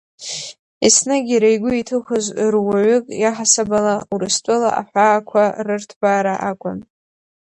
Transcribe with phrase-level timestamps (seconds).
[0.85, 6.79] Еснагь иара игәы иҭыхоз, руаҩык иаҳасаб ала, Урыстәыла аҳәаақәа рырҭбаара акәын.